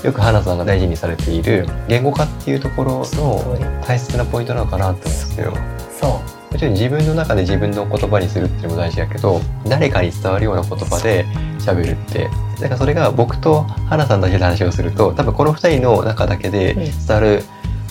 [0.04, 5.54] よく花さんが大事にされている言語化っていうところの大切なポイントなのかなって思うんですよ。
[6.00, 6.08] そ
[6.54, 11.26] もちろん自分の中で自分の言葉にするっていうのも大事だけど誰かに伝わるような言葉で
[11.58, 17.44] 喋るってだからそれが僕と花さんだけで話をすると多分この2人の中だけで伝わる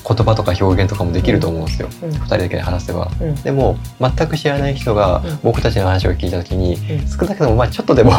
[0.06, 2.12] 言葉とか表現とかもできると思うんですよ、う、うん。
[2.12, 3.10] 2人だけで話せば。
[3.20, 3.34] うん。
[3.36, 5.38] でも全く知らない人がうん。
[5.42, 7.08] 僕たちの話を聞いた時にうん。
[7.08, 8.12] 少なくともまあちょっとでも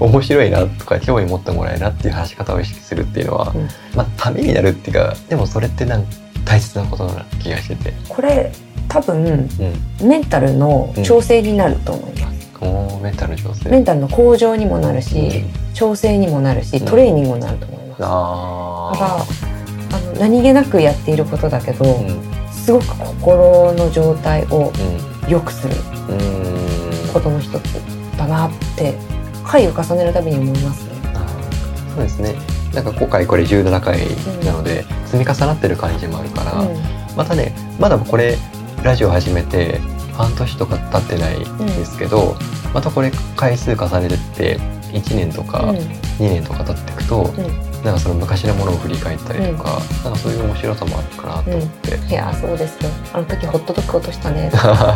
[0.00, 0.06] うん。
[0.06, 3.68] 面白いなとか興味持ってもらえるなっていう話し方を意識するっていうのは、うん。
[3.94, 6.08] まあためになるっていうかでもそれってなんか
[6.44, 8.52] 大切なことな気がしてて、これ
[8.88, 9.48] 多分
[10.00, 13.68] うん、メンタルの調整になると思います、メンタル調整。
[13.68, 15.44] メンタルの向上にもなるし、
[15.74, 16.86] 調整にもなるしうん。
[16.86, 19.45] トレーニングにもなると思います、だあの
[20.18, 22.52] 何気なくやっていることだけど、ーうん。
[22.52, 24.72] すごく心の状態を
[25.28, 27.08] う良くするんうん。
[27.12, 27.72] ことの一つ
[28.16, 28.94] だなって
[29.44, 30.90] 回を重ねるたびに思いますね。
[31.94, 32.34] そうですね。
[32.74, 34.00] なんか今回これ17回
[34.44, 36.52] なので、積み重なってる感じもあるから、
[37.16, 38.36] またねまだこれ
[38.82, 39.78] ラジオ始めて
[40.12, 41.66] 半年とか経ってないん。
[41.66, 42.36] ですけど、
[42.74, 44.58] またこれ回数重ねてって
[44.92, 45.76] 1年とかうん。
[45.76, 52.90] 2年とか経っていくと、んなんかその昔のものを振り返ったりとか、うん、なんかそういう面白さもあるかなと思って、うん、いやそうですね。
[53.12, 54.50] あの時ホットドッグ落としたね。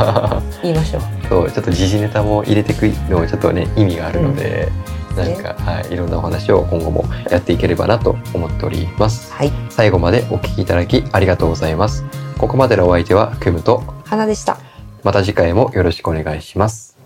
[0.60, 1.02] 言いましょう。
[1.28, 4.72] そうちょっと時事ネタも入れてくのもちょっとね意味があるので、
[5.10, 12.04] うん、なんか、はい、いろんなお話を今後もやっていければなと思っております、はい、最後までお聞きいただきありがとうございます。
[12.38, 14.58] ここまでのお相手はクムと花でした。
[15.04, 16.98] また次回もよろしくお願いします。